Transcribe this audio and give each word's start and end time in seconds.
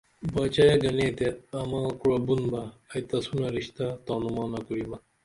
باچائے 0.33 0.75
گنے 0.83 1.07
تے 1.17 1.27
اما 1.59 1.81
کوعہ 1.99 2.19
بُن 2.25 2.41
بہ 2.51 2.61
ائی 2.91 3.01
تسونہ 3.09 3.47
رشتہ 3.55 3.85
تانومانہ 4.05 4.59
کُریمہ 4.65 4.97